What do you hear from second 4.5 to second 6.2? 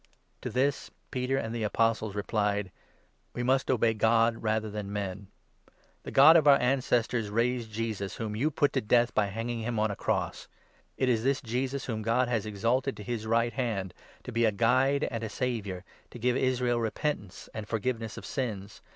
than men. The